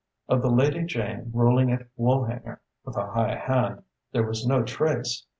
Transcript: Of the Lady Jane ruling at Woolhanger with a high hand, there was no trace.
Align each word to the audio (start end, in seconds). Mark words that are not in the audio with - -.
Of 0.27 0.41
the 0.41 0.49
Lady 0.49 0.83
Jane 0.83 1.29
ruling 1.31 1.71
at 1.71 1.85
Woolhanger 1.95 2.57
with 2.83 2.97
a 2.97 3.11
high 3.11 3.35
hand, 3.35 3.83
there 4.11 4.25
was 4.25 4.47
no 4.47 4.63
trace. 4.63 5.27